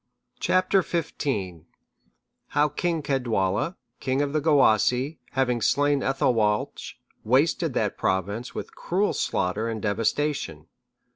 [0.39, 0.73] Chap.
[0.73, 1.13] XV.
[2.57, 9.13] How King Caedwalla, king of the Gewissae, having slain Ethelwalch, wasted that Province with cruel
[9.13, 10.65] slaughter and devastation.